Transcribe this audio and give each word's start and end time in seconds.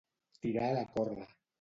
Tirar 0.45 0.71
la 0.79 0.85
corda. 0.97 1.31